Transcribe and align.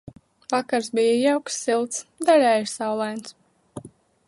Vakars 0.53 0.87
bija 0.99 1.11
jauks, 1.17 1.59
silts, 1.67 2.01
daļēji 2.31 2.69
saulains. 2.75 3.37